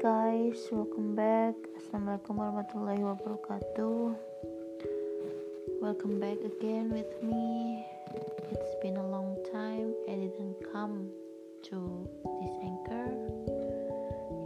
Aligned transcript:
guys, 0.00 0.56
welcome 0.72 1.12
back. 1.12 1.52
Assalamualaikum 1.76 2.40
warahmatullahi 2.40 3.04
wabarakatuh. 3.04 4.16
Welcome 5.76 6.16
back 6.16 6.40
again 6.40 6.88
with 6.88 7.12
me. 7.20 7.84
It's 8.48 8.72
been 8.80 8.96
a 8.96 9.04
long 9.04 9.36
time. 9.52 9.92
I 10.08 10.16
didn't 10.24 10.56
come 10.72 11.12
to 11.68 11.76
this 12.40 12.56
anchor. 12.64 13.12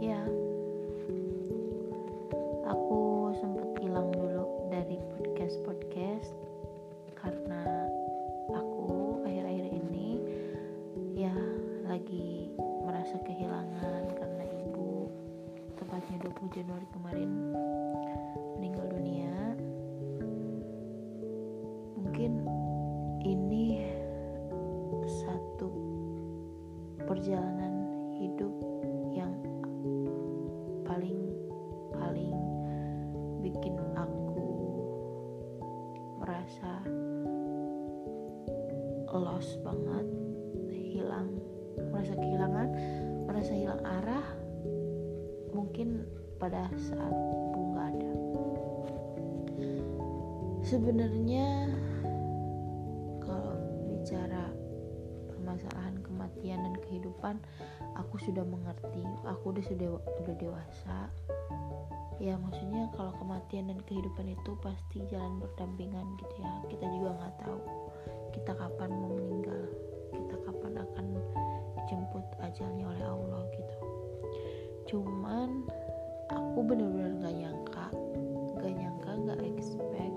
Ya, 0.03 0.19
yeah. 0.19 0.27
aku 2.67 3.31
sempat 3.39 3.79
hilang 3.79 4.11
dulu 4.11 4.67
dari 4.67 4.99
podcast 5.15 5.55
podcast 5.63 6.14
Januari 16.49 16.87
kemarin 16.89 17.29
meninggal 18.57 18.87
dunia 18.87 19.34
bicara 54.05 54.53
permasalahan 55.33 55.97
kematian 56.05 56.61
dan 56.61 56.77
kehidupan 56.85 57.41
aku 57.97 58.21
sudah 58.21 58.45
mengerti. 58.45 59.01
Aku 59.25 59.49
udah 59.49 59.65
sudah 59.65 59.97
udah 59.97 60.35
dewasa. 60.37 61.09
Ya 62.21 62.37
maksudnya 62.37 62.85
kalau 62.93 63.17
kematian 63.17 63.73
dan 63.73 63.81
kehidupan 63.89 64.29
itu 64.29 64.53
pasti 64.61 65.01
jalan 65.09 65.41
berdampingan 65.41 66.05
gitu 66.21 66.35
ya. 66.37 66.53
Kita 66.69 66.85
juga 66.85 67.09
nggak 67.17 67.33
tahu 67.49 67.59
kita 68.37 68.51
kapan 68.53 68.89
mau 68.93 69.09
meninggal. 69.09 69.73
Kita 70.13 70.35
kapan 70.45 70.73
akan 70.85 71.05
dijemput 71.81 72.25
ajalnya 72.45 72.85
oleh 72.85 73.05
Allah 73.09 73.41
gitu. 73.57 73.77
Cuman 74.85 75.65
aku 76.29 76.61
bener-bener 76.61 77.25
gak 77.25 77.35
nyangka 77.41 77.87
gak 78.61 78.73
nyangka 78.73 79.11
gak 79.33 79.41
expect 79.49 80.14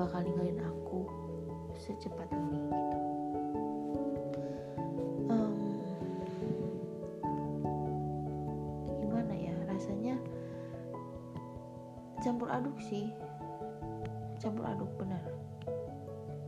bakal 0.00 0.24
ninggalin 0.24 0.56
aku 0.64 1.04
secepat 1.76 2.24
ini 2.32 2.56
gitu. 2.56 2.98
Gimana 9.04 9.34
ya 9.36 9.52
rasanya 9.68 10.16
campur 12.24 12.48
aduk 12.48 12.80
sih. 12.80 13.12
Campur 14.40 14.64
aduk 14.64 14.88
bener. 14.96 15.20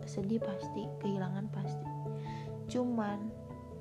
Sedih 0.09 0.41
pasti 0.41 0.89
kehilangan 1.05 1.45
pasti. 1.53 1.89
Cuman 2.73 3.29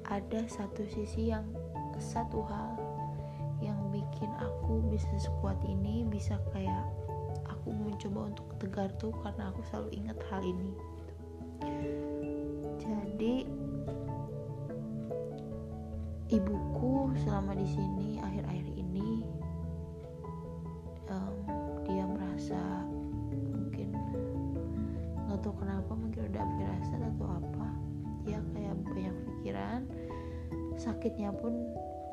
ada 0.04 0.44
satu 0.52 0.84
sisi 0.84 1.32
yang 1.32 1.48
satu 1.96 2.44
hal 2.44 2.76
yang 3.64 3.80
bikin 3.88 4.28
aku 4.36 4.84
bisa 4.92 5.08
sekuat 5.16 5.56
ini 5.64 6.04
bisa 6.12 6.36
kayak 6.52 6.84
mencoba 8.02 8.34
untuk 8.34 8.48
tegar 8.58 8.90
tuh 8.98 9.14
karena 9.22 9.54
aku 9.54 9.62
selalu 9.70 9.94
ingat 9.94 10.18
hal 10.34 10.42
ini. 10.42 10.74
Jadi 12.82 13.46
ibuku 16.34 17.14
selama 17.22 17.54
di 17.54 17.68
sini 17.70 18.18
akhir-akhir 18.18 18.74
ini 18.74 19.22
um, 21.14 21.36
dia 21.86 22.02
merasa 22.10 22.58
mungkin 23.30 23.94
nggak 25.30 25.38
tahu 25.46 25.54
kenapa 25.62 25.94
mungkin 25.94 26.26
udah 26.26 26.46
firasat 26.58 27.02
atau 27.06 27.38
apa. 27.38 27.70
Dia 28.26 28.42
kayak 28.50 28.82
banyak 28.82 29.16
pikiran. 29.30 29.86
Sakitnya 30.74 31.30
pun 31.38 31.54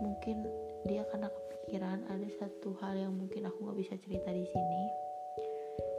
mungkin 0.04 0.44
dia 0.84 1.09
karena 1.09 1.32
kepikiran 1.32 2.04
ada 2.12 2.28
satu 2.37 2.77
hal 2.84 2.93
yang 2.93 3.16
mungkin 3.16 3.48
aku 3.48 3.65
nggak 3.65 3.81
bisa 3.81 3.97
cerita 4.04 4.28
di 4.28 4.44
sini 4.44 5.08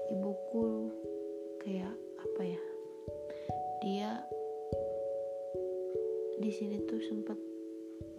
ibuku 0.09 0.89
kayak 1.61 1.93
apa 2.17 2.41
ya 2.41 2.61
dia 3.79 4.11
di 6.39 6.51
sini 6.51 6.81
tuh 6.87 6.99
sempet 7.03 7.37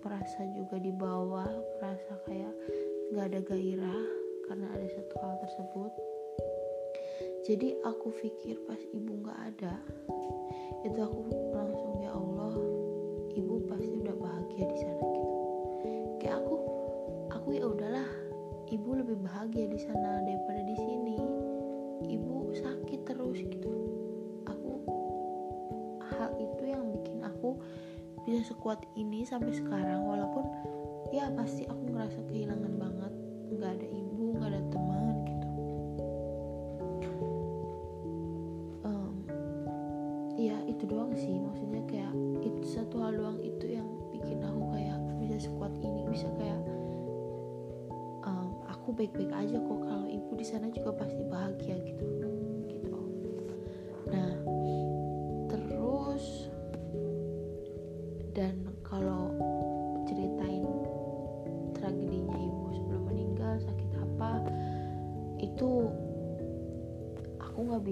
merasa 0.01 0.45
juga 0.57 0.81
di 0.81 0.93
bawah 0.93 1.51
merasa 1.81 2.17
kayak 2.25 2.55
nggak 3.13 3.27
ada 3.35 3.41
gairah 3.43 4.05
karena 4.49 4.67
ada 4.75 4.87
satu 4.91 5.15
hal 5.23 5.35
tersebut. 5.47 5.93
Jadi 7.47 7.69
aku 7.87 8.13
pikir 8.19 8.61
pas 8.67 8.81
ibu 8.93 9.13
nggak 9.25 9.41
ada 9.55 9.75
itu 10.81 10.97
aku 10.97 11.21
langsung 11.53 12.01
ya 12.01 12.13
Allah 12.17 12.57
ibu 13.37 13.61
pasti 13.69 13.93
udah 14.01 14.17
sekuat 28.71 28.87
ini 28.95 29.27
sampai 29.27 29.51
sekarang 29.51 30.07
walaupun 30.07 30.47
ya 31.11 31.27
pasti 31.35 31.67
aku 31.67 31.91
ngerasa 31.91 32.23
kehilangan 32.31 32.79
banget. 32.79 33.13
Nggak 33.51 33.71
ada 33.75 33.87
ibu 33.91 34.25
nggak 34.39 34.47
ada 34.47 34.63
teman 34.71 35.15
gitu. 35.27 35.49
Um, 38.87 39.15
ya 40.39 40.55
itu 40.71 40.87
doang 40.87 41.11
sih. 41.19 41.35
Maksudnya 41.35 41.83
kayak 41.91 42.15
itu 42.47 42.63
satu 42.63 43.03
hal 43.03 43.19
doang 43.19 43.43
itu 43.43 43.75
yang 43.75 43.91
bikin 44.15 44.39
aku 44.39 44.63
kayak 44.71 45.03
bisa 45.19 45.51
sekuat 45.51 45.75
ini 45.83 46.07
bisa 46.07 46.31
kayak 46.39 46.63
um, 48.23 48.55
aku 48.71 48.95
baik-baik 48.95 49.35
aja 49.35 49.59
kok. 49.59 49.81
Kalau 49.83 50.07
ibu 50.07 50.31
di 50.39 50.47
sana 50.47 50.71
juga 50.71 50.95
pasti 50.95 51.27
bahagia 51.27 51.60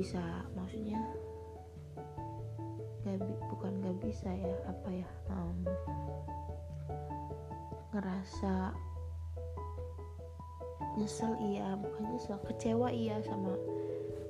bisa 0.09 0.25
maksudnya 0.57 1.05
gak, 3.05 3.21
bukan 3.53 3.77
nggak 3.85 3.97
bisa 4.01 4.33
ya 4.33 4.57
apa 4.65 4.89
ya 4.89 5.09
um, 5.29 5.69
ngerasa 7.93 8.73
nyesel 10.97 11.37
iya 11.45 11.77
bukan 11.77 12.09
nyesel 12.09 12.41
kecewa 12.41 12.89
iya 12.89 13.21
sama 13.21 13.53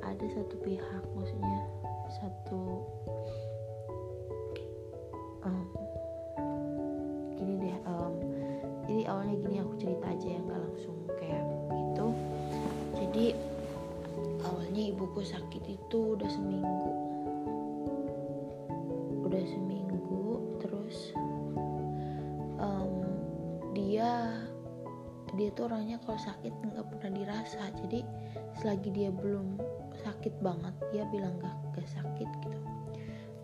ada 0.03 0.27
satu 0.35 0.59
pihak 0.67 1.05
maksudnya 1.15 1.63
satu 2.11 2.83
um, 5.47 5.63
gini 7.39 7.55
deh 7.71 7.79
um, 7.87 8.19
jadi 8.91 9.15
awalnya 9.15 9.37
gini 9.47 9.63
aku 9.63 9.79
cerita 9.79 10.11
aja 10.11 10.27
ya 10.27 10.43
nggak 10.43 10.59
langsung 10.59 10.99
kayak 11.23 11.47
gitu. 11.71 12.07
Jadi 12.99 13.27
awalnya 14.49 14.83
ibuku 14.89 15.21
sakit 15.21 15.63
itu 15.69 15.99
udah 16.17 16.31
seminggu. 16.33 16.91
Udah 19.29 19.45
seminggu 19.45 20.41
terus 20.65 21.13
um, 22.57 23.05
dia 23.77 24.33
dia 25.37 25.49
tuh 25.53 25.69
orangnya 25.69 26.01
kalau 26.03 26.17
sakit 26.17 26.53
nggak 26.65 26.87
pernah 26.89 27.13
dirasa. 27.13 27.63
Jadi 27.85 28.01
selagi 28.57 28.89
dia 28.91 29.13
belum 29.13 29.61
sakit 30.01 30.41
banget 30.41 30.75
dia 30.95 31.05
bilang 31.13 31.37
gak, 31.39 31.57
gak 31.77 31.89
sakit 31.93 32.29
gitu. 32.43 32.59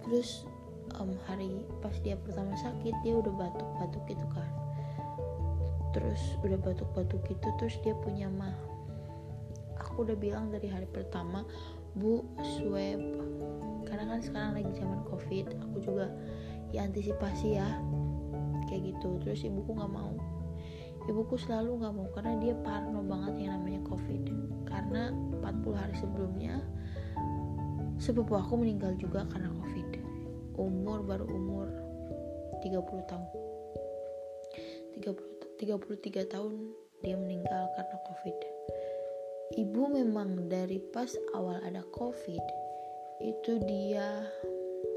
Terus 0.07 0.49
um, 0.97 1.13
hari 1.29 1.63
pas 1.85 1.95
dia 2.01 2.17
pertama 2.17 2.57
sakit 2.57 2.95
dia 3.05 3.15
udah 3.21 3.33
batuk-batuk 3.35 4.03
gitu 4.09 4.27
kan. 4.33 4.49
Terus 5.95 6.21
udah 6.43 6.59
batuk-batuk 6.59 7.21
gitu 7.29 7.49
terus 7.61 7.77
dia 7.85 7.95
punya 8.03 8.27
mah 8.27 8.74
aku 9.95 10.11
udah 10.11 10.19
bilang 10.19 10.51
dari 10.51 10.67
hari 10.67 10.91
pertama 10.91 11.47
bu 11.95 12.27
swab. 12.43 12.99
Karena 13.87 14.11
kan 14.11 14.19
sekarang 14.19 14.59
lagi 14.59 14.75
zaman 14.75 15.07
covid 15.07 15.55
aku 15.63 15.79
juga 15.87 16.11
ya 16.75 16.83
antisipasi 16.83 17.63
ya 17.63 17.79
kayak 18.67 18.91
gitu. 18.91 19.23
Terus 19.23 19.47
ibuku 19.47 19.71
nggak 19.71 19.95
mau. 19.95 20.19
Ibuku 21.07 21.39
selalu 21.39 21.79
nggak 21.79 21.95
mau 21.95 22.11
karena 22.11 22.35
dia 22.43 22.55
parno 22.67 23.07
banget 23.07 23.47
yang 23.47 23.63
namanya 23.63 23.87
covid. 23.87 24.27
Karena 24.67 25.15
40 25.39 25.79
hari 25.79 25.95
sebelumnya 25.95 26.59
sepupu 28.03 28.35
aku 28.35 28.59
meninggal 28.59 28.99
juga 28.99 29.23
karena 29.31 29.47
covid. 29.63 30.03
Umur 30.59 31.07
baru 31.07 31.31
umur 31.31 31.71
30 32.67 32.83
tahun. 33.07 33.31
30 34.99 35.35
33 35.55 36.35
tahun 36.35 36.75
dia 37.07 37.15
meninggal 37.15 37.71
karena 37.79 37.97
covid 38.11 38.54
ibu 39.55 39.87
memang 39.87 40.51
dari 40.51 40.83
pas 40.91 41.11
awal 41.39 41.63
ada 41.63 41.87
covid 41.95 42.43
itu 43.23 43.63
dia 43.63 44.27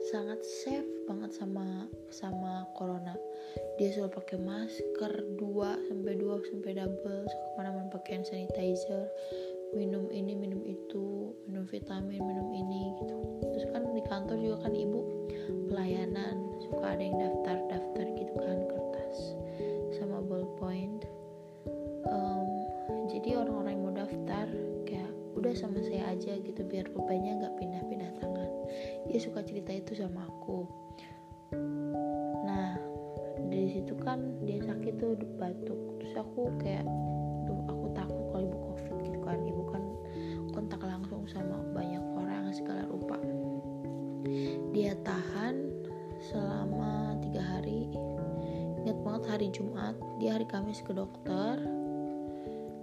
sangat 0.10 0.42
safe 0.42 0.88
banget 1.06 1.32
sama 1.36 1.86
sama 2.10 2.66
corona. 2.74 3.14
Dia 3.78 3.94
selalu 3.94 4.18
pakai 4.18 4.38
masker 4.42 5.14
2 5.38 5.88
sampai 5.90 6.14
2 6.18 6.50
sampai 6.50 6.72
double 6.74 7.24
ke 7.28 7.38
mana-mana 7.56 7.88
pakai 7.94 8.20
hand 8.20 8.26
sanitizer 8.26 9.06
minum 9.76 10.08
ini 10.10 10.34
minum 10.34 10.64
itu 10.64 11.36
minum 11.46 11.68
vitamin 11.70 12.24
minum 12.24 12.50
ini 12.50 12.98
gitu. 13.04 13.18
Terus 13.54 13.66
kan 13.70 13.84
di 13.94 14.04
kantor 14.10 14.38
juga 14.42 14.58
kan 14.68 14.74
ibu 14.74 15.00
pelayanan 15.70 16.36
suka 16.66 16.98
ada 16.98 17.04
yang 17.04 17.18
daftar 17.20 17.58
daftar 17.70 18.06
gitu 18.18 18.34
kan 18.42 18.58
udah 25.48 25.56
sama 25.56 25.80
saya 25.80 26.12
aja 26.12 26.36
gitu 26.44 26.60
biar 26.68 26.92
bebannya 26.92 27.40
nggak 27.40 27.56
pindah-pindah 27.56 28.12
tangan. 28.20 28.52
Dia 29.08 29.16
suka 29.16 29.40
cerita 29.48 29.72
itu 29.72 29.96
sama 29.96 30.28
aku. 30.28 30.68
Nah 32.44 32.76
dari 33.48 33.80
situ 33.80 33.96
kan 33.96 34.44
dia 34.44 34.60
sakit 34.60 35.00
tuh 35.00 35.16
batuk. 35.40 36.04
Terus 36.04 36.20
aku 36.20 36.52
kayak 36.60 36.84
tuh 37.48 37.64
aku 37.72 37.86
takut 37.96 38.24
kalau 38.36 38.44
ibu 38.44 38.60
covid 38.60 38.96
gitu 39.08 39.20
kan. 39.24 39.40
Ibu 39.40 39.64
kan 39.72 39.84
kontak 40.52 40.84
langsung 40.84 41.24
sama 41.32 41.64
banyak 41.72 42.04
orang 42.20 42.52
segala 42.52 42.84
rupa. 42.92 43.16
Dia 44.76 45.00
tahan 45.00 45.64
selama 46.28 47.24
tiga 47.24 47.40
hari. 47.40 47.88
Ingat 48.84 49.00
banget 49.00 49.24
hari 49.32 49.48
Jumat 49.56 49.96
dia 50.20 50.36
hari 50.36 50.44
Kamis 50.44 50.84
ke 50.84 50.92
dokter. 50.92 51.56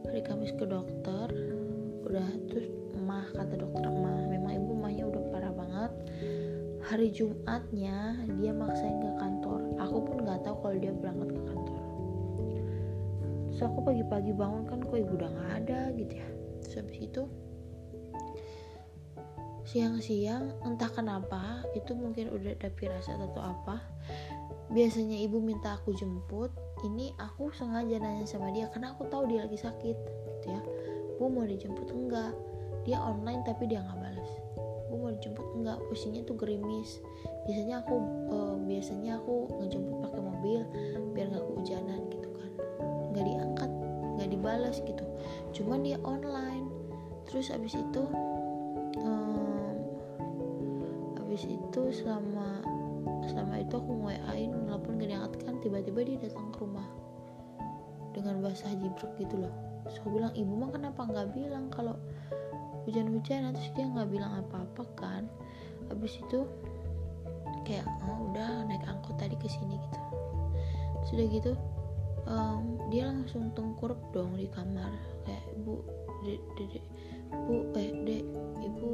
Hari 0.08 0.22
Kamis 0.24 0.56
ke 0.56 0.64
dokter 0.64 1.28
udah 2.04 2.28
terus 2.52 2.68
emah 2.94 3.26
kata 3.32 3.54
dokter 3.56 3.88
emah 3.88 4.28
memang 4.28 4.52
ibu 4.60 4.70
emahnya 4.76 5.04
udah 5.08 5.22
parah 5.32 5.52
banget. 5.52 5.92
Hari 6.84 7.08
Jumatnya 7.16 8.20
dia 8.36 8.52
maksain 8.52 9.00
ke 9.00 9.10
kantor. 9.16 9.60
Aku 9.80 10.04
pun 10.04 10.16
nggak 10.20 10.44
tahu 10.44 10.56
kalau 10.60 10.76
dia 10.76 10.92
berangkat 10.92 11.32
ke 11.32 11.42
kantor. 11.48 11.80
Terus 13.48 13.60
aku 13.64 13.78
pagi-pagi 13.86 14.32
bangun 14.36 14.68
kan 14.68 14.78
kok 14.84 14.98
ibu 15.00 15.12
udah 15.16 15.30
nggak 15.32 15.52
ada 15.64 15.80
gitu 15.96 16.14
ya. 16.20 16.28
Terus 16.60 16.74
habis 16.84 16.98
itu 17.00 17.22
siang-siang 19.64 20.52
entah 20.68 20.92
kenapa 20.92 21.64
itu 21.72 21.96
mungkin 21.96 22.28
udah 22.36 22.52
ada 22.52 22.68
firasat 22.76 23.16
atau 23.16 23.40
apa 23.40 23.80
biasanya 24.68 25.16
ibu 25.24 25.40
minta 25.40 25.80
aku 25.80 25.96
jemput. 25.96 26.52
Ini 26.84 27.16
aku 27.16 27.48
sengaja 27.56 27.96
nanya 27.96 28.28
sama 28.28 28.52
dia 28.52 28.68
karena 28.68 28.92
aku 28.92 29.08
tahu 29.08 29.24
dia 29.24 29.48
lagi 29.48 29.56
sakit 29.56 29.96
gitu 30.44 30.52
ya 30.52 30.60
bu 31.18 31.30
mau 31.30 31.46
dijemput 31.46 31.88
enggak? 31.90 32.34
Dia 32.84 33.00
online 33.00 33.40
tapi 33.46 33.70
dia 33.70 33.80
nggak 33.80 33.98
balas 33.98 34.30
bu 34.94 34.94
mau 35.00 35.10
dijemput 35.10 35.46
enggak? 35.58 35.78
Posisinya 35.90 36.22
tuh 36.22 36.36
gerimis. 36.38 37.02
Biasanya 37.50 37.82
aku 37.82 37.96
uh, 38.30 38.56
biasanya 38.62 39.18
aku 39.18 39.50
ngejemput 39.58 39.96
pakai 40.06 40.20
mobil 40.22 40.60
biar 41.16 41.26
nggak 41.34 41.44
kehujanan 41.44 42.00
gitu 42.14 42.28
kan. 42.30 42.50
Nggak 43.10 43.24
diangkat 43.26 43.70
nggak 44.14 44.28
dibalas 44.30 44.76
gitu. 44.86 45.04
Cuman 45.50 45.82
dia 45.82 45.98
online. 46.06 46.70
Terus 47.26 47.50
abis 47.50 47.74
itu 47.74 48.02
um, 49.02 49.74
abis 51.18 51.48
itu 51.50 51.82
selama 51.90 52.62
selama 53.24 53.64
itu 53.64 53.74
aku 53.80 53.92
wa-in 54.04 54.52
walaupun 54.68 55.00
gak 55.00 55.08
diangkat 55.08 55.40
kan 55.48 55.56
tiba-tiba 55.64 56.00
dia 56.04 56.16
datang 56.20 56.52
ke 56.52 56.60
rumah 56.60 56.84
dengan 58.12 58.44
bahasa 58.44 58.68
jibruk 58.76 59.10
gitu 59.16 59.40
loh 59.40 59.63
terus 59.84 60.00
aku 60.00 60.16
bilang 60.16 60.32
ibu 60.32 60.52
mah 60.56 60.72
kenapa 60.72 61.04
nggak 61.04 61.28
bilang 61.36 61.68
kalau 61.68 61.94
hujan-hujan? 62.84 63.52
Terus 63.56 63.70
dia 63.76 63.84
nggak 63.88 64.08
bilang 64.12 64.32
apa-apa 64.44 64.84
kan. 64.96 65.22
Habis 65.88 66.20
itu 66.20 66.48
kayak 67.64 67.84
oh 68.08 68.32
udah 68.32 68.64
naik 68.68 68.84
angkot 68.84 69.16
tadi 69.16 69.36
ke 69.36 69.48
sini 69.48 69.76
gitu. 69.76 70.00
Sudah 71.08 71.24
gitu 71.28 71.52
um, 72.28 72.80
dia 72.88 73.08
langsung 73.08 73.52
tengkurap 73.52 74.00
dong 74.12 74.36
di 74.36 74.48
kamar. 74.52 74.92
Kayak 75.24 75.44
ibu 75.56 75.80
dek 76.24 76.40
dek 76.56 76.84
bu 77.34 77.54
eh 77.76 77.92
dek 78.04 78.24
ibu 78.62 78.88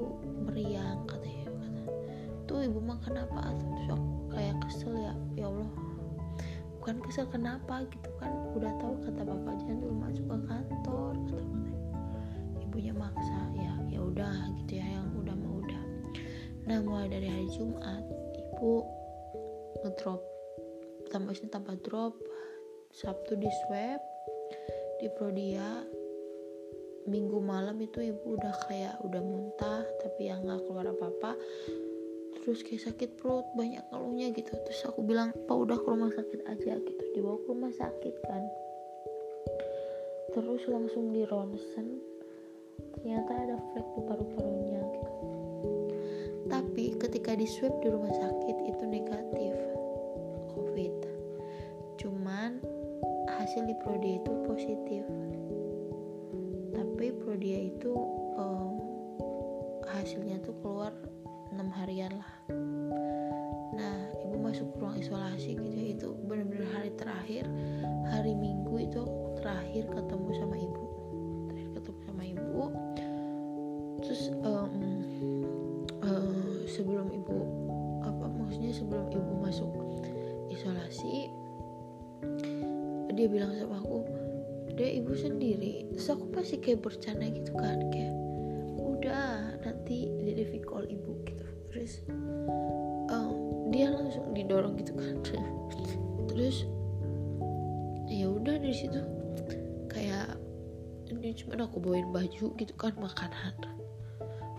meriang 0.47 1.07
katanya 1.07 1.51
kata. 1.51 1.83
Tuh 2.47 2.67
ibu 2.67 2.79
makan 2.83 3.15
apa 3.23 3.55
terus 3.59 3.87
aku 3.95 4.11
kayak 4.35 4.57
kesel 4.67 4.95
ya 4.95 5.15
ya 5.39 5.47
Allah 5.51 5.71
bukan 6.81 6.97
kesel 7.05 7.29
kenapa? 7.29 7.85
gitu 7.93 8.11
kan. 8.17 8.33
Udah 8.57 8.73
tahu 8.81 8.97
kata 9.05 9.21
bapak 9.21 9.55
jangan 9.61 9.79
dulu 9.85 9.95
masuk 10.01 10.25
ke 10.25 10.37
kantor 10.49 11.13
kata 11.29 11.43
katanya 11.45 11.75
ibunya 12.65 12.95
maksa 12.97 13.41
ya 13.53 13.73
ya 13.93 14.01
udah 14.01 14.35
gitu 14.65 14.81
ya 14.81 14.87
yang 14.97 15.07
udah 15.13 15.37
mau 15.37 15.61
udah. 15.61 15.85
Nah 16.65 16.81
mulai 16.81 17.13
dari 17.13 17.29
hari 17.29 17.47
Jumat 17.53 18.05
ibu 18.33 18.89
ngedrop 19.85 20.25
sini 21.11 21.51
tambah 21.53 21.75
drop 21.85 22.15
Sabtu 22.91 23.37
di 23.37 23.51
swab 23.67 24.01
di 24.99 25.07
Prodia. 25.15 25.85
Minggu 27.09 27.41
malam 27.43 27.81
itu 27.81 27.99
ibu 28.05 28.37
udah 28.39 28.55
kayak 28.69 29.01
udah 29.03 29.23
muntah 29.25 29.83
tapi 30.05 30.29
yang 30.29 30.45
nggak 30.45 30.63
keluar 30.69 30.93
apa-apa 30.93 31.33
terus 32.39 32.63
kayak 32.63 32.87
sakit 32.87 33.11
perut 33.19 33.47
banyak 33.59 33.83
ngeluhnya 33.91 34.31
gitu. 34.35 34.53
Terus 34.55 34.81
aku 34.87 35.03
bilang 35.03 35.35
pak 35.35 35.57
udah 35.57 35.79
ke 35.79 35.89
rumah 35.89 36.13
sakit 36.15 36.41
aja 36.47 36.79
gitu. 36.79 37.05
Dibawa 37.15 37.37
ke 37.43 37.49
rumah 37.51 37.73
sakit 37.75 38.15
kan. 38.27 38.43
Terus 40.35 40.63
langsung 40.71 41.11
di 41.11 41.27
ronsen. 41.27 41.99
Ternyata 42.97 43.31
ada 43.35 43.57
flek 43.71 43.87
di 43.97 44.01
paru-parunya 44.07 44.81
gitu. 44.83 45.13
Tapi 46.51 46.85
ketika 46.99 47.37
di 47.39 47.47
swab 47.47 47.75
di 47.83 47.89
rumah 47.91 48.11
sakit 48.11 48.57
itu 48.67 48.85
negatif 48.87 49.55
covid. 50.55 50.97
Cuman 52.01 52.59
hasil 53.31 53.67
di 53.69 53.77
prodia 53.83 54.19
itu 54.19 54.33
positif. 54.47 55.05
Tapi 56.75 57.07
prodia 57.21 57.59
itu 57.71 58.20
masuk 64.61 64.77
ruang 64.77 65.01
isolasi 65.01 65.57
gitu 65.57 65.81
itu 65.81 66.09
bener-bener 66.29 66.69
hari 66.77 66.93
terakhir 67.01 67.49
hari 68.13 68.37
minggu 68.37 68.77
itu 68.77 69.09
terakhir 69.41 69.89
ketemu 69.89 70.29
sama 70.37 70.57
ibu. 70.61 70.85
Terakhir 71.49 71.71
ketemu 71.81 72.01
sama 72.05 72.23
ibu. 72.29 72.63
Terus 74.05 74.23
um, 74.45 74.75
uh, 76.05 76.61
sebelum 76.69 77.09
ibu 77.09 77.41
apa 78.05 78.29
maksudnya 78.29 78.77
sebelum 78.77 79.09
ibu 79.09 79.33
masuk 79.41 79.73
isolasi 80.53 81.33
dia 83.17 83.27
bilang 83.33 83.57
sama 83.57 83.81
aku 83.81 84.05
dia 84.77 84.93
ibu 84.93 85.17
sendiri. 85.17 85.89
Terus 85.97 86.13
aku 86.13 86.37
pasti 86.37 86.61
kayak 86.61 86.85
bercanda 86.85 87.33
gitu 87.33 87.57
kan 87.57 87.81
kayak 87.89 88.13
udah 88.77 89.57
nanti 89.65 90.05
di 90.21 90.61
call 90.61 90.85
ibu 90.85 91.17
gitu. 91.25 91.49
Terus 91.73 92.05
um, 93.09 93.50
dia 93.71 93.91
langsung 93.91 94.35
didorong 94.35 94.75
gitu 94.79 94.93
kan. 94.95 95.15
Terus 96.31 96.67
ya 98.11 98.27
udah 98.27 98.59
dari 98.59 98.75
situ. 98.75 99.01
Kayak 99.91 100.39
ini 101.11 101.35
cuma 101.35 101.59
aku 101.63 101.83
bawain 101.83 102.11
baju 102.11 102.55
gitu 102.55 102.75
kan 102.79 102.95
makanan. 102.99 103.55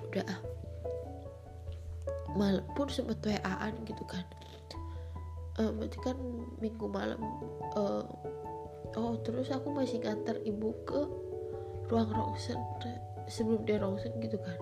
Udah. 0.07 0.25
Ah 0.27 0.39
malam 2.35 2.63
pun 2.75 2.87
sempet 2.87 3.19
waan 3.27 3.75
gitu 3.83 4.03
kan. 4.07 4.23
Uh, 5.59 5.67
berarti 5.75 5.99
kan 5.99 6.15
minggu 6.63 6.87
malam 6.87 7.19
uh, 7.75 8.07
oh 8.95 9.19
terus 9.19 9.51
aku 9.51 9.67
masih 9.75 9.99
ngantar 9.99 10.39
ibu 10.47 10.71
ke 10.87 11.01
ruang 11.91 12.07
rongsen 12.07 12.55
sebelum 13.27 13.67
dia 13.67 13.83
rongsen 13.83 14.15
gitu 14.23 14.39
kan 14.39 14.55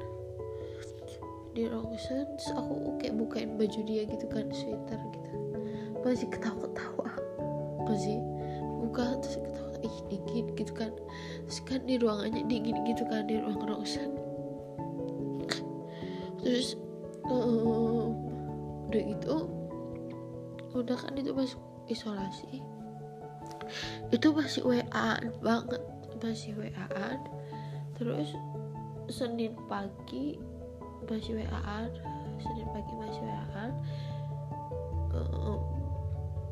di 1.57 1.65
rongsen 1.65 2.25
terus 2.37 2.49
aku 2.53 2.97
kayak 3.01 3.15
bukain 3.17 3.57
baju 3.57 3.79
dia 3.85 4.03
gitu 4.05 4.25
kan 4.29 4.45
sweater 4.53 4.99
gitu. 5.13 5.31
Masih 6.01 6.27
ketawa-ketawa. 6.31 7.09
Masih 7.85 8.17
buka 8.79 9.17
terus 9.21 9.37
ketawa 9.41 9.73
ih 9.81 9.97
dingin 10.09 10.45
gitu 10.53 10.73
kan. 10.73 10.91
Terus 11.49 11.59
kan 11.65 11.79
di 11.85 11.95
ruangannya 11.97 12.45
dingin 12.45 12.77
gitu 12.85 13.03
kan 13.09 13.25
di 13.25 13.41
ruang 13.41 13.61
rongsen 13.63 14.29
terus 16.43 16.79
um, 17.27 18.15
udah 18.89 19.01
gitu 19.03 19.35
udah 20.73 20.97
kan 20.97 21.13
itu 21.17 21.31
masuk 21.35 21.61
isolasi. 21.89 22.61
Itu 24.09 24.33
masih 24.33 24.65
WA 24.65 25.09
banget 25.43 25.81
masih 26.19 26.57
WA 26.57 27.15
terus 27.95 28.33
Senin 29.09 29.55
pagi 29.69 30.37
masih 31.07 31.39
WA 31.39 31.79
Senin 32.39 32.67
pagi 32.71 32.93
masih 32.99 33.23
WA 33.23 33.65
uh, 35.15 35.59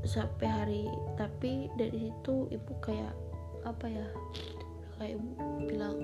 sampai 0.07 0.47
hari 0.47 0.83
tapi 1.19 1.67
dari 1.75 2.07
situ 2.07 2.47
ibu 2.47 2.71
kayak 2.79 3.11
apa 3.67 3.85
ya 3.91 4.07
kayak 4.97 5.19
ibu 5.19 5.27
bilang 5.67 5.97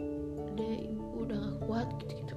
deh 0.60 0.92
ibu 0.92 1.24
udah 1.24 1.40
gak 1.40 1.58
kuat 1.64 1.88
gitu 2.04 2.14
gitu 2.20 2.36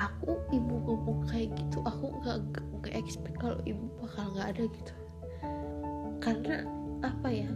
aku 0.00 0.40
ibu 0.50 0.74
ngomong 0.84 1.22
kayak 1.28 1.52
gitu 1.54 1.78
aku 1.84 2.10
nggak 2.24 2.38
nggak 2.82 2.94
expect 2.96 3.36
kalau 3.38 3.58
ibu 3.68 3.84
bakal 4.02 4.26
nggak 4.34 4.48
ada 4.56 4.64
gitu. 4.66 4.92
Karena 6.18 6.56
apa 7.04 7.28
ya 7.28 7.48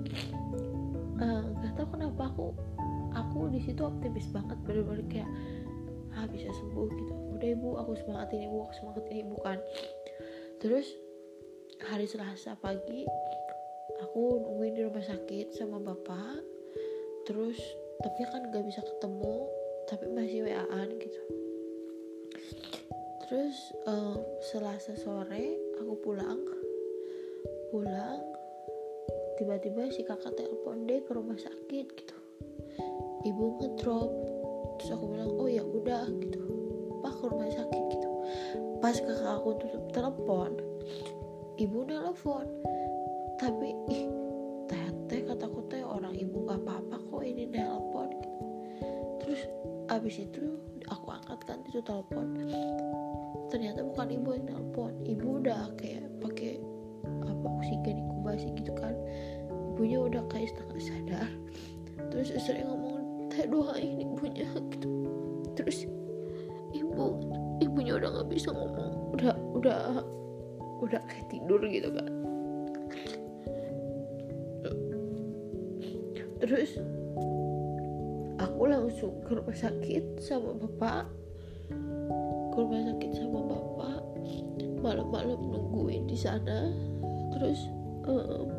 nggak 1.19 1.73
uh, 1.73 1.77
tahu 1.77 1.89
kenapa 1.97 2.23
aku 2.31 2.47
aku 3.17 3.39
di 3.51 3.61
situ 3.65 3.81
optimis 3.83 4.29
banget 4.31 4.59
bener-bener 4.69 5.05
kayak 5.09 5.31
ah 6.19 6.27
bisa 6.27 6.51
sembuh 6.51 6.87
gitu. 6.91 7.15
Udah 7.39 7.49
ibu 7.55 7.69
aku 7.79 7.95
semangatin 8.03 8.51
ibu 8.51 8.67
aku 8.67 8.73
semangatin 8.75 9.17
ibu 9.23 9.37
kan 9.39 9.59
terus 10.59 10.91
hari 11.87 12.11
Selasa 12.11 12.59
pagi 12.59 13.07
aku 14.03 14.43
nungguin 14.43 14.75
di 14.75 14.83
rumah 14.83 15.05
sakit 15.07 15.55
sama 15.55 15.79
bapak. 15.79 16.43
Terus 17.23 17.59
tapi 18.03 18.23
kan 18.27 18.51
nggak 18.51 18.67
bisa 18.67 18.83
ketemu 18.83 19.47
tapi 19.87 20.07
masih 20.11 20.43
WA-an 20.47 20.89
gitu. 20.99 21.23
Terus 23.27 23.57
um, 23.87 24.19
Selasa 24.43 24.99
sore 24.99 25.55
aku 25.79 25.95
pulang. 26.03 26.43
Pulang 27.69 28.39
tiba-tiba 29.39 29.87
si 29.95 30.03
kakak 30.03 30.35
telepon 30.35 30.89
deh 30.89 30.99
ke 31.05 31.15
rumah 31.15 31.39
sakit 31.39 31.87
gitu. 31.95 32.17
Ibu 33.23 33.45
ngedrop 33.63 34.11
terus 34.79 34.95
aku 34.95 35.11
bilang 35.11 35.18
pas 38.79 38.95
kakak 38.95 39.33
aku 39.39 39.59
tutup 39.59 39.85
telepon 39.91 40.55
ibu 41.59 41.83
nelfon. 41.83 42.47
Tapi 43.39 43.75
ih 43.91 44.07
tete 44.71 45.27
kataku 45.27 45.67
teh 45.67 45.83
orang 45.83 46.15
ibu 46.15 46.47
gak 46.47 46.63
apa-apa 46.63 46.97
kok 47.03 47.23
ini 47.27 47.51
gitu. 47.51 48.07
terus 49.19 49.45
abis 49.91 50.25
itu 50.25 50.57
aku 50.87 51.07
angkat 51.11 51.41
kan 51.45 51.59
itu 51.67 51.83
telepon. 51.83 52.39
Ternyata 53.51 53.83
bukan 53.83 54.09
ibu 54.15 54.29
yang 54.39 54.47
nelpon. 54.47 54.95
Ibu 55.03 55.27
udah 55.43 55.75
kayak 55.83 56.07
pakai 56.23 56.63
apa 57.27 57.47
oksigen 57.59 58.07
inkubasi 58.07 58.55
gitu 58.55 58.73
kan. 58.79 58.95
Ibunya 59.75 59.99
udah 59.99 60.23
kayak 60.31 60.55
setengah 60.55 60.79
sadar. 60.79 61.29
Terus 62.15 62.31
istri 62.35 62.63
ngomong 62.63 63.31
teh 63.35 63.47
doain 63.51 63.99
ibunya 63.99 64.47
gitu. 64.71 64.91
Terus 65.59 65.91
ibu 66.71 67.19
ibunya 67.79 67.95
udah 67.95 68.11
nggak 68.11 68.31
bisa 68.35 68.51
ngomong. 68.51 69.15
Udah 69.15 69.35
udah 69.55 70.03
udah 70.83 70.99
kayak 71.07 71.31
tidur 71.31 71.63
gitu 71.63 71.95
kan. 71.95 72.11
Terus 76.43 76.83
aku 78.43 78.63
langsung 78.67 79.15
ke 79.23 79.39
rumah 79.39 79.55
sakit 79.55 80.19
sama 80.19 80.59
bapak. 80.59 81.07
Ke 82.51 82.57
rumah 82.59 82.83
sakit 82.83 83.11
sama 83.15 83.47
bapak. 83.47 84.03
Malam-malam 84.83 85.39
nungguin 85.39 86.11
di 86.11 86.19
sana. 86.19 86.75
Terus 87.39 87.63
um, 88.11 88.51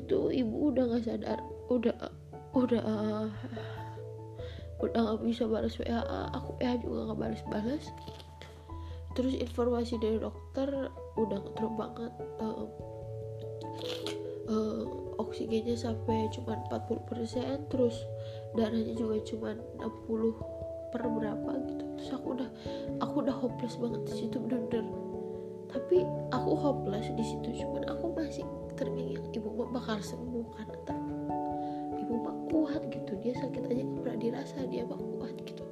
itu 0.00 0.40
ibu 0.40 0.72
udah 0.72 0.88
nggak 0.88 1.04
sadar. 1.04 1.40
Udah 1.68 2.00
udah 2.56 3.28
udah 4.82 5.00
nggak 5.00 5.20
bisa 5.22 5.46
balas 5.46 5.78
WA 5.78 6.00
aku 6.34 6.50
WA 6.58 6.74
juga 6.82 6.98
nggak 7.10 7.20
balas-balas. 7.22 7.84
Terus 9.12 9.34
informasi 9.38 10.00
dari 10.00 10.18
dokter 10.18 10.68
udah 11.20 11.38
ngedrop 11.38 11.74
banget 11.76 12.12
uh, 12.40 12.64
uh, 14.48 14.82
oksigennya 15.20 15.76
sampai 15.76 16.26
cuma 16.32 16.58
40% 16.72 17.68
terus 17.68 17.96
darahnya 18.56 18.96
juga 18.96 19.20
cuma 19.28 19.54
60 19.78 20.90
per 20.92 21.02
berapa 21.08 21.50
gitu. 21.68 21.84
Terus 22.00 22.10
aku 22.16 22.26
udah 22.40 22.48
aku 23.04 23.14
udah 23.22 23.36
hopeless 23.36 23.76
banget 23.78 24.02
di 24.08 24.14
situ 24.24 24.36
bener-bener. 24.40 24.84
Tapi 25.72 26.04
aku 26.32 26.52
hopeless 26.56 27.08
di 27.14 27.24
situ 27.24 27.64
cuman 27.64 27.88
aku 27.88 28.12
masih 28.12 28.44
terngiang 28.76 29.24
ibu 29.36 29.48
bakal 29.72 30.00
sembuh 30.00 30.46
karena 30.56 31.01
kuat 32.62 32.82
gitu. 32.94 33.18
Dia 33.18 33.34
sakit 33.42 33.66
aja 33.66 33.82
nggak 33.82 34.00
pernah 34.06 34.18
dirasa 34.22 34.58
dia 34.70 34.86
mah 34.86 35.02
kuat 35.18 35.34
gitu. 35.42 35.66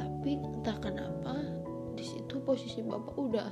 Tapi 0.00 0.30
entah 0.40 0.76
kenapa 0.80 1.44
di 1.92 2.04
situ 2.08 2.40
posisi 2.40 2.80
bapak 2.80 3.16
udah 3.20 3.50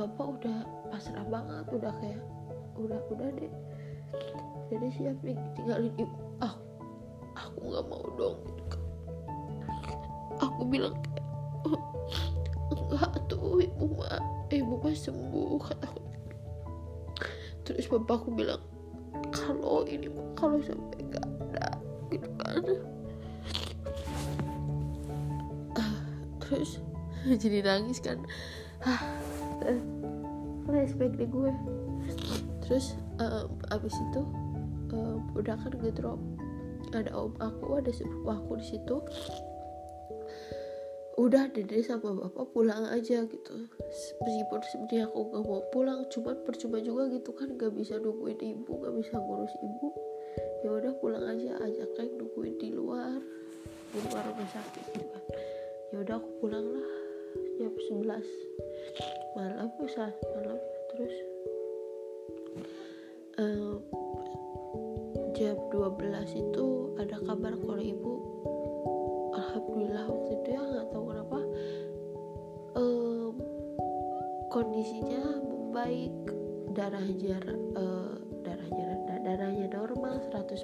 bapak 0.00 0.26
udah 0.40 0.58
pasrah 0.88 1.28
banget 1.28 1.68
udah 1.68 1.92
kayak 2.00 2.24
udah 2.80 3.00
udah 3.12 3.28
deh. 3.36 3.52
Jadi 4.72 4.88
siap 4.96 5.20
tinggalin 5.52 5.92
ibu. 6.00 6.16
Aku 6.40 6.64
aku 7.36 7.60
nggak 7.68 7.84
mau 7.92 8.08
dong. 8.16 8.40
Gitu 8.48 8.64
kan 8.72 8.82
aku 10.40 10.62
bilang 10.64 10.96
enggak 12.88 13.12
tuh 13.28 13.60
ibu 13.60 13.84
mah 14.00 14.16
ibu 14.48 14.74
mah 14.80 14.94
sembuh 14.96 15.60
kataku 15.60 16.02
terus 17.66 17.84
bapakku 17.90 18.32
bilang 18.32 18.62
kalau 19.30 19.84
ini 19.88 20.08
kalau 20.38 20.58
sampai 20.62 21.00
gak 21.10 21.26
ada 21.26 21.68
gitu 22.12 22.28
kan. 22.40 22.64
Uh, 25.76 25.98
terus 26.42 26.78
jadi 27.42 27.64
nangis 27.64 27.98
kan. 28.02 28.22
Ah 28.82 29.02
flashback 30.68 31.16
deh 31.16 31.26
gue. 31.26 31.52
Terus 32.68 33.00
um, 33.16 33.48
abis 33.72 33.96
itu 33.96 34.22
um, 34.92 35.24
udah 35.32 35.56
kan 35.56 35.72
ngedrop. 35.80 36.20
Ada 36.92 37.12
om 37.12 37.32
aku 37.40 37.80
ada 37.80 37.92
sepupu 37.92 38.28
aku 38.32 38.60
di 38.60 38.64
situ 38.64 38.96
udah 41.18 41.50
dede 41.50 41.82
sama 41.82 42.14
bapak 42.14 42.46
pulang 42.54 42.86
aja 42.94 43.26
gitu. 43.26 43.54
Meskipun 44.22 44.60
sebenarnya 44.70 45.10
aku 45.10 45.18
gak 45.34 45.42
mau 45.42 45.62
pulang 45.74 46.06
cuman 46.14 46.36
percuma 46.46 46.78
juga 46.78 47.10
gitu 47.10 47.34
kan. 47.34 47.58
Gak 47.58 47.74
bisa 47.74 47.98
nungguin 47.98 48.38
ibu 48.38 48.70
gak 48.78 48.94
bisa 48.94 49.18
ngurus 49.18 49.54
ibu. 49.58 49.88
Ya 50.62 50.70
udah 50.70 50.92
pulang 51.02 51.26
aja 51.26 51.58
ajak 51.58 51.88
kayak 51.98 52.14
nungguin 52.14 52.54
di 52.62 52.70
luar 52.70 53.18
di 53.90 53.98
luar 54.06 54.22
rumah 54.30 54.48
sakit 54.54 54.84
gitu 54.94 55.06
kan. 55.10 55.24
Ya 55.90 55.96
udah 56.06 56.14
aku 56.22 56.30
pulang 56.38 56.66
lah. 56.70 56.88
Jam 57.58 57.74
11 57.74 58.22
malam 59.34 59.70
saat 59.90 60.14
malam 60.34 60.58
terus 60.94 61.14
um, 63.38 63.78
jam 65.34 65.54
12 65.70 66.38
itu 66.38 66.66
ada 66.98 67.16
kabar 67.22 67.54
kalau 67.54 67.78
ibu 67.78 68.27
alhamdulillah 69.58 70.06
waktu 70.06 70.30
itu 70.38 70.48
ya 70.54 70.62
nggak 70.62 70.86
tahu 70.94 71.04
kenapa 71.10 71.38
um, 72.78 73.34
kondisinya 74.54 75.22
membaik. 75.42 76.14
Darah 76.68 77.10
jar 77.18 77.42
uh, 77.74 78.14
darah 78.46 78.70
darahnya 79.26 79.66
normal 79.66 80.22
110 80.30 80.62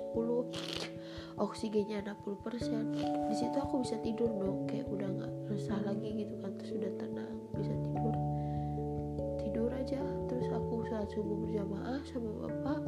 oksigennya 1.42 2.06
60% 2.06 2.94
di 3.26 3.34
situ 3.34 3.56
aku 3.58 3.82
bisa 3.82 3.98
tidur 3.98 4.30
dong 4.30 4.62
kayak 4.70 4.86
udah 4.86 5.10
nggak 5.10 5.32
resah 5.50 5.80
lagi 5.82 6.22
gitu 6.22 6.38
kan 6.38 6.54
terus 6.54 6.70
udah 6.78 6.92
tenang 7.02 7.34
bisa 7.58 7.74
tidur. 7.82 8.14
Tidur 9.42 9.70
aja 9.74 10.02
terus 10.30 10.46
aku 10.54 10.86
saat 10.86 11.08
subuh 11.10 11.34
berjamaah 11.34 11.98
sama 12.06 12.30
bapak 12.46 12.80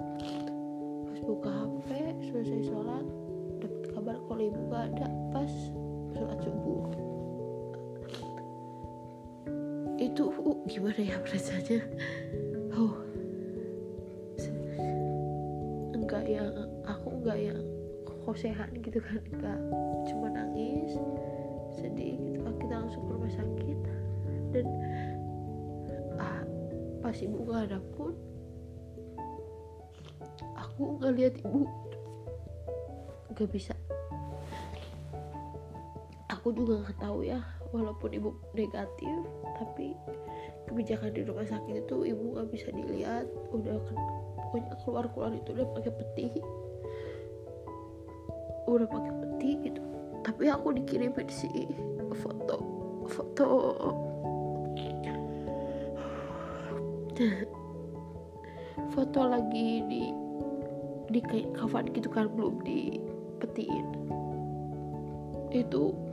pas 1.10 1.20
buka 1.26 1.50
HP 1.50 1.88
selesai 2.30 2.62
sholat 2.70 3.04
dapat 3.58 3.82
kabar 3.90 4.16
kalau 4.30 4.42
ibu 4.44 4.60
gak 4.70 4.86
ada 4.94 5.08
pas 5.34 5.52
sholat 6.16 6.40
subuh 6.40 6.88
itu 9.96 10.28
uh, 10.28 10.56
gimana 10.68 11.00
ya 11.00 11.16
perasaannya? 11.24 11.80
Oh. 12.76 12.94
Enggak 15.96 16.24
yang 16.28 16.52
aku 16.84 17.06
enggak 17.16 17.38
yang 17.40 17.60
kosehan 18.24 18.70
gitu 18.84 19.00
kan? 19.00 19.20
Enggak. 19.32 19.60
Cuma 20.08 20.28
nangis 20.32 20.92
sedih 21.80 22.16
gitu. 22.16 22.48
Kita 22.60 22.74
langsung 22.76 23.08
ke 23.08 23.12
rumah 23.12 23.32
sakit. 23.32 23.78
Dan 24.52 24.66
ah, 26.20 26.44
pas 27.00 27.16
ibu 27.16 27.40
gak 27.48 27.72
ada 27.72 27.80
pun 27.96 28.16
aku 30.56 31.00
nggak 31.00 31.12
lihat 31.16 31.34
ibu 31.40 31.64
nggak 33.32 33.48
bisa 33.48 33.72
aku 36.46 36.62
juga 36.62 36.78
nggak 36.78 37.02
tahu 37.02 37.26
ya 37.26 37.42
walaupun 37.74 38.06
ibu 38.14 38.30
negatif 38.54 39.18
tapi 39.58 39.98
kebijakan 40.70 41.10
di 41.10 41.26
rumah 41.26 41.42
sakit 41.42 41.82
itu 41.82 42.06
ibu 42.06 42.22
nggak 42.38 42.54
bisa 42.54 42.70
dilihat. 42.70 43.26
Udah 43.50 43.82
pokoknya 44.38 44.78
keluar 44.86 45.10
keluar 45.10 45.34
itu 45.34 45.50
udah 45.58 45.66
pakai 45.74 45.90
peti. 45.90 46.26
Udah 48.70 48.86
pakai 48.86 49.12
peti 49.26 49.50
gitu. 49.58 49.82
Tapi 50.22 50.46
aku 50.46 50.70
dikirimin 50.78 51.26
si 51.26 51.50
foto 52.14 52.62
foto. 53.10 53.50
Foto 58.94 59.20
lagi 59.26 59.82
di 59.90 60.14
di 61.10 61.18
kafan 61.58 61.90
gitu 61.90 62.06
kan 62.06 62.30
belum 62.30 62.62
dipetiin. 62.62 63.86
Itu 65.50 66.05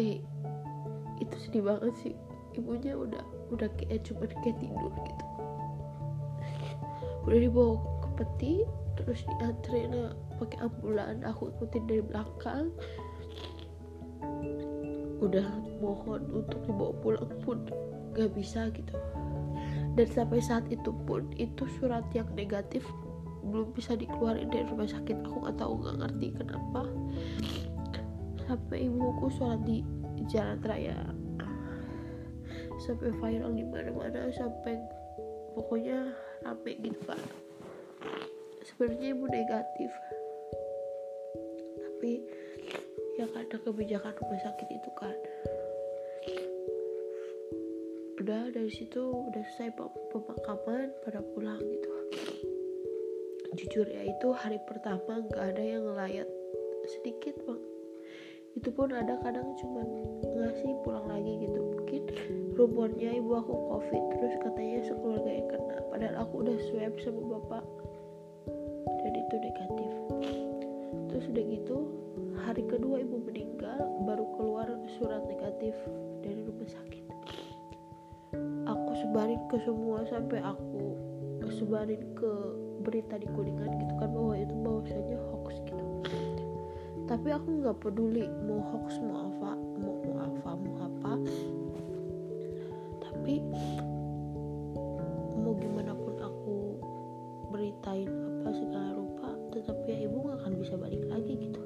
eh 0.00 0.20
itu 1.20 1.36
sedih 1.48 1.62
banget 1.64 1.94
sih. 2.00 2.14
Ibunya 2.56 2.96
udah 2.96 3.22
udah 3.52 3.68
kayak 3.80 4.04
cuma 4.04 4.24
kayak 4.28 4.56
tidur 4.60 4.92
gitu. 4.92 5.26
Udah 7.28 7.38
dibawa 7.38 7.74
ke 7.78 8.08
peti 8.20 8.54
terus 8.98 9.24
diantrin 9.38 10.12
pakai 10.40 10.58
ambulan. 10.64 11.22
Aku 11.28 11.52
ikutin 11.56 11.84
dari 11.88 12.02
belakang. 12.02 12.72
Udah 15.22 15.46
mohon 15.78 16.26
untuk 16.34 16.58
dibawa 16.66 16.92
pulang 16.98 17.30
pun 17.46 17.62
gak 18.12 18.34
bisa 18.34 18.68
gitu. 18.74 18.96
Dan 19.92 20.08
sampai 20.08 20.40
saat 20.40 20.64
itu 20.72 20.90
pun 21.04 21.28
itu 21.36 21.68
surat 21.78 22.04
yang 22.16 22.26
negatif 22.32 22.82
belum 23.42 23.76
bisa 23.76 23.94
dikeluarin 23.94 24.48
dari 24.48 24.64
rumah 24.66 24.88
sakit. 24.88 25.20
Aku 25.28 25.44
nggak 25.44 25.60
tahu 25.60 25.72
nggak 25.84 25.96
ngerti 26.00 26.28
kenapa 26.32 26.82
sampai 28.46 28.88
ibuku 28.88 29.26
sholat 29.38 29.60
di 29.66 29.82
jalan 30.30 30.58
raya. 30.62 30.98
Sampai 32.82 33.14
viral 33.14 33.54
di 33.54 33.64
mana-mana 33.64 34.28
sampai 34.34 34.78
pokoknya 35.54 36.10
rame 36.42 36.72
gitu 36.82 36.98
kan 37.06 37.20
sebenarnya 38.62 39.14
ibu 39.14 39.26
negatif. 39.28 39.90
Tapi 41.78 42.12
ya 43.20 43.26
karena 43.30 43.56
kebijakan 43.62 44.14
rumah 44.16 44.40
sakit 44.40 44.68
itu 44.72 44.90
kan 44.96 45.16
udah 48.22 48.54
dari 48.54 48.70
situ 48.70 49.02
udah 49.02 49.42
selesai 49.54 49.74
pemakaman 50.14 50.94
pada 51.02 51.20
pulang 51.34 51.58
gitu. 51.58 51.90
Jujur 53.52 53.86
ya 53.90 54.02
itu 54.08 54.28
hari 54.32 54.62
pertama 54.64 55.26
nggak 55.26 55.42
ada 55.54 55.62
yang 55.62 55.82
ngelayat. 55.86 56.28
Sedikit 56.98 57.38
bang 57.46 57.71
itu 58.52 58.68
pun 58.68 58.92
ada 58.92 59.16
kadang 59.24 59.56
cuman 59.56 59.86
ngasih 60.36 60.72
pulang 60.84 61.06
lagi 61.08 61.48
gitu. 61.48 61.60
Mungkin 61.60 62.02
rumornya 62.56 63.10
ibu 63.16 63.32
aku 63.36 63.54
covid 63.72 64.02
terus 64.16 64.34
katanya 64.44 64.80
sekeluarga 64.84 65.30
yang 65.30 65.48
kena. 65.48 65.76
Padahal 65.88 66.16
aku 66.20 66.34
udah 66.44 66.56
swab 66.68 66.94
sama 67.00 67.22
bapak. 67.38 67.64
Dan 69.02 69.12
itu 69.16 69.34
negatif. 69.40 69.92
Terus 71.12 71.24
udah 71.32 71.44
gitu 71.48 71.76
hari 72.42 72.62
kedua 72.68 73.00
ibu 73.00 73.16
meninggal 73.24 73.80
baru 74.04 74.24
keluar 74.36 74.68
surat 75.00 75.22
negatif 75.24 75.74
dari 76.20 76.40
rumah 76.44 76.68
sakit. 76.68 77.04
Aku 78.68 78.90
sebarin 79.00 79.42
ke 79.48 79.56
semua 79.64 80.04
sampai 80.08 80.40
aku 80.40 80.96
sebarin 81.52 82.00
ke 82.16 82.32
berita 82.82 83.14
di 83.20 83.28
kuningan 83.30 83.70
gitu 83.78 83.94
kan 84.02 84.10
bahwa 84.10 84.34
itu 84.34 84.54
bahwasanya 84.64 85.18
hoax 85.30 85.61
tapi 87.06 87.28
aku 87.34 87.48
nggak 87.62 87.76
peduli 87.82 88.26
mau 88.46 88.62
hoax 88.62 89.02
mau 89.02 89.28
apa 89.30 89.52
mau, 89.78 89.96
apa 90.22 90.50
mau 90.54 90.76
apa. 90.86 91.12
Tapi 93.02 93.34
mau 95.42 95.54
gimana 95.58 95.92
pun 95.92 96.16
aku 96.18 96.56
beritain 97.52 98.08
apa 98.08 98.48
segala 98.54 98.96
rupa 98.96 99.30
tetapi 99.52 99.84
ya 99.92 99.98
ibu 100.08 100.16
nggak 100.24 100.38
akan 100.40 100.54
bisa 100.56 100.74
balik 100.78 101.02
lagi 101.10 101.34
gitu. 101.36 101.60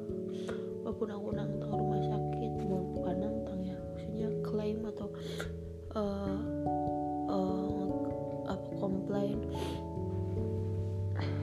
Walaupun 0.82 1.08
aku 1.12 1.28
nantang 1.34 1.72
rumah 1.74 2.02
sakit 2.02 2.52
mau 2.66 2.82
bukan 2.94 3.16
nantang 3.18 3.60
ya 3.62 3.76
maksudnya 3.92 4.28
klaim 4.46 4.78
atau 4.86 5.08
uh, 5.98 6.40
uh, 7.30 7.86
apa 8.46 8.68
komplain 8.78 9.38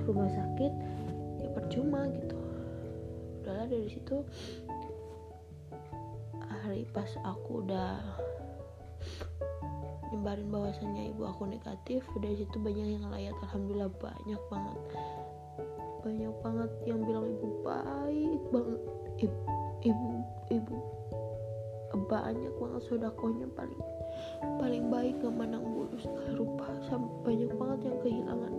rumah 0.03 0.27
sakit 0.31 0.73
ya 1.39 1.47
percuma 1.55 2.07
gitu 2.11 2.42
dari 3.73 3.89
situ. 3.89 4.17
Hari 6.63 6.85
pas 6.93 7.09
aku 7.25 7.65
udah 7.65 7.99
nyebarin 10.13 10.47
bahwasannya 10.53 11.11
ibu 11.11 11.25
aku 11.25 11.49
negatif 11.49 12.05
dari 12.21 12.37
situ 12.37 12.55
banyak 12.61 13.01
yang 13.01 13.09
layak 13.09 13.35
alhamdulillah 13.43 13.91
banyak 13.97 14.41
banget. 14.47 14.79
Banyak 16.05 16.33
banget 16.45 16.71
yang 16.85 16.99
bilang 17.03 17.25
ibu 17.27 17.47
baik 17.65 18.41
banget. 18.53 18.81
Ibu 19.27 19.41
ibu 19.83 20.09
ibu. 20.53 20.77
Banyak 21.93 22.53
banget 22.61 22.81
sodakonya 22.89 23.47
paling 23.57 23.81
paling 24.61 24.85
baik 24.93 25.17
gak 25.19 25.33
menang 25.33 25.65
bulu 25.65 25.97
segala 25.97 26.31
rupa. 26.37 26.67
Sampai 26.87 27.33
banyak 27.33 27.51
banget 27.57 27.79
yang 27.89 27.97
kehilangan 28.05 28.53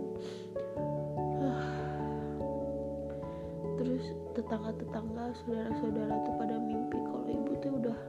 tetangga-tetangga 4.35 5.31
saudara-saudara 5.41 6.13
tuh 6.27 6.33
pada 6.35 6.55
mimpi 6.59 6.99
kalau 7.07 7.23
ibu 7.23 7.51
tuh 7.63 7.71
udah 7.79 7.99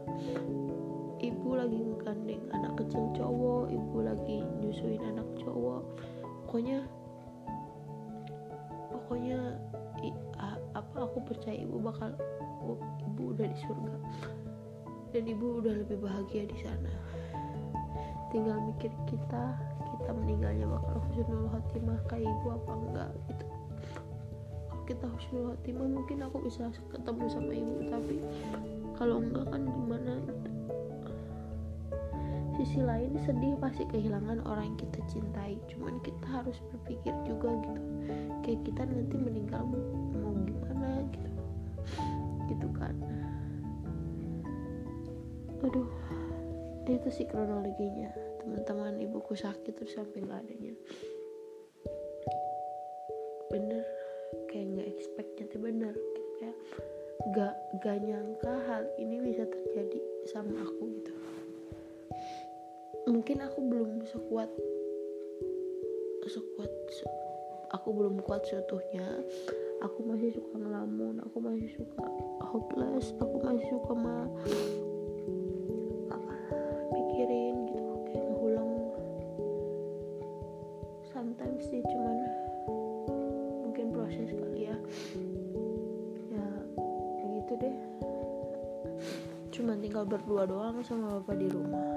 ibu 1.23 1.49
lagi 1.55 1.79
ngegandeng 1.79 2.43
anak 2.51 2.75
kecil 2.83 3.07
cowok 3.15 3.71
ibu 3.71 3.97
lagi 4.03 4.43
nyusuin 4.59 5.03
anak 5.07 5.27
cowok. 5.39 5.87
Pokoknya 6.47 6.83
pokoknya 8.91 9.39
i, 10.03 10.11
a, 10.43 10.59
apa 10.75 10.97
aku 11.07 11.23
percaya 11.31 11.62
ibu 11.62 11.79
bakal 11.79 12.11
ibu 13.07 13.23
udah 13.31 13.47
di 13.47 13.59
surga. 13.62 13.97
Dan 15.15 15.31
ibu 15.31 15.62
udah 15.62 15.75
lebih 15.79 16.03
bahagia 16.03 16.51
di 16.51 16.59
sana. 16.59 16.91
Tinggal 18.35 18.59
mikir 18.67 18.91
kita 19.07 19.55
kita 19.95 20.11
meninggalnya 20.11 20.67
bakal 20.67 20.99
husnul 21.07 21.47
khotimah 21.55 22.03
kayak 22.11 22.27
ibu 22.27 22.47
apa 22.51 22.73
enggak 22.75 23.11
gitu 23.31 23.56
kita 24.87 25.07
husnul 25.11 25.53
khotimah 25.53 25.90
mungkin 25.90 26.22
aku 26.22 26.38
bisa 26.46 26.70
ketemu 26.94 27.25
sama 27.27 27.53
ibu. 27.53 27.75
Tapi 27.90 28.14
kalau 28.94 29.18
enggak 29.18 29.46
kan 29.51 29.62
gimana? 29.66 30.14
Sisi 32.57 32.81
lain 32.81 33.20
sedih 33.27 33.59
pasti 33.61 33.85
kehilangan 33.92 34.40
orang 34.49 34.72
yang 34.72 34.79
kita 34.81 35.01
cintai. 35.12 35.61
Cuman 35.68 36.01
kita 36.01 36.25
harus 36.25 36.57
berpikir 36.72 37.12
juga 37.27 37.53
gitu. 37.66 37.83
Kayak 38.46 38.61
kita 38.64 38.83
nanti 38.87 39.16
meninggal 39.18 39.62
mau 39.66 40.33
gimana 40.46 41.05
gitu. 41.12 41.31
Gitu 42.49 42.68
kan. 42.79 42.94
Aduh 45.66 45.90
itu 46.87 47.09
sih 47.11 47.27
kronologinya. 47.27 48.14
Teman-teman 48.40 49.03
ibuku 49.03 49.35
sakit 49.35 49.75
terus 49.75 49.99
sampai 49.99 50.22
nggak 50.22 50.40
adanya. 50.46 50.75
Bener 53.51 53.86
expectnya 55.16 55.48
tuh 55.48 55.61
bener 55.64 55.94
kayak 56.37 56.57
gak 57.33 57.57
gak 57.81 57.96
nyangka 58.05 58.52
hal 58.68 58.85
ini 59.00 59.33
bisa 59.33 59.48
terjadi 59.48 59.96
sama 60.29 60.61
aku 60.61 60.92
gitu. 60.92 61.12
Mungkin 63.09 63.40
aku 63.40 63.64
belum 63.64 64.05
sekuat 64.05 64.52
sekuat 66.29 66.72
aku 67.72 67.88
belum 67.96 68.20
kuat 68.29 68.44
seutuhnya. 68.44 69.24
Aku 69.81 70.05
masih 70.05 70.37
suka 70.37 70.61
ngelamun 70.61 71.24
aku 71.24 71.40
masih 71.40 71.72
suka 71.81 72.05
hopeless 72.44 73.16
aku 73.16 73.40
masih 73.40 73.64
suka 73.72 73.92
ma 73.96 74.29
berdua 90.27 90.43
doang 90.43 90.83
sama 90.83 91.23
bapak 91.23 91.39
di 91.39 91.47
rumah 91.47 91.96